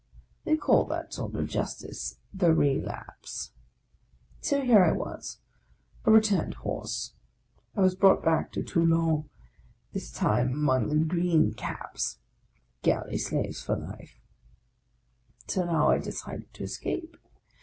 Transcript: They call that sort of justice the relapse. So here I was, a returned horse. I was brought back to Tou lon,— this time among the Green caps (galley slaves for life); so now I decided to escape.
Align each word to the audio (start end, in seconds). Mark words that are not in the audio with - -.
They 0.45 0.57
call 0.57 0.85
that 0.85 1.13
sort 1.13 1.35
of 1.35 1.47
justice 1.47 2.17
the 2.33 2.55
relapse. 2.55 3.51
So 4.41 4.61
here 4.63 4.83
I 4.83 4.91
was, 4.93 5.37
a 6.05 6.11
returned 6.11 6.55
horse. 6.55 7.13
I 7.75 7.81
was 7.81 7.93
brought 7.93 8.23
back 8.25 8.51
to 8.53 8.63
Tou 8.63 8.83
lon,— 8.83 9.29
this 9.93 10.09
time 10.11 10.53
among 10.53 10.89
the 10.89 11.05
Green 11.05 11.53
caps 11.53 12.17
(galley 12.81 13.19
slaves 13.19 13.61
for 13.61 13.75
life); 13.75 14.19
so 15.47 15.65
now 15.65 15.91
I 15.91 15.99
decided 15.99 16.51
to 16.55 16.63
escape. 16.63 17.15